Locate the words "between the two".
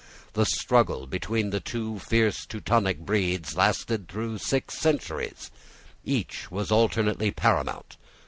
1.05-1.99